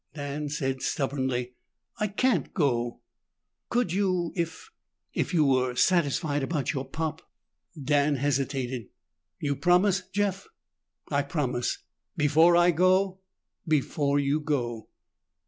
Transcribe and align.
Dan 0.15 0.49
said 0.49 0.81
stubbornly, 0.81 1.53
"I 1.99 2.07
can't 2.07 2.55
go." 2.55 3.01
"Could 3.69 3.93
you 3.93 4.31
if 4.35 4.71
if 5.13 5.31
you 5.31 5.45
were 5.45 5.75
satisfied 5.75 6.41
about 6.41 6.73
your 6.73 6.85
pop?" 6.89 7.21
Dan 7.79 8.15
hesitated. 8.15 8.87
"You 9.39 9.55
promise, 9.55 10.01
Jeff?" 10.11 10.47
"I 11.11 11.21
promise." 11.21 11.83
"Before 12.17 12.55
I 12.57 12.71
go?" 12.71 13.19
"Before 13.67 14.17
you 14.17 14.39
go." 14.39 14.87